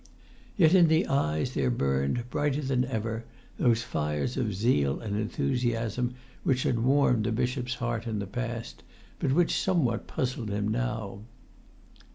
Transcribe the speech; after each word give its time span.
Yet 0.57 0.73
in 0.73 0.87
the 0.87 1.05
eyes 1.05 1.53
there 1.53 1.69
burnt, 1.69 2.27
brighter 2.31 2.63
than 2.63 2.85
ever, 2.85 3.23
those 3.59 3.83
fires 3.83 4.35
of 4.35 4.55
zeal 4.55 4.99
and 4.99 5.13
of 5.15 5.21
enthusiasm 5.21 6.15
which 6.43 6.63
had 6.63 6.79
warmed 6.79 7.25
the 7.25 7.31
bishop's 7.31 7.75
heart 7.75 8.07
in 8.07 8.17
the 8.17 8.25
past, 8.25 8.81
but 9.19 9.31
which 9.31 9.53
somewhat 9.59 10.07
puzzled 10.07 10.49
him 10.49 10.69
now. 10.69 11.19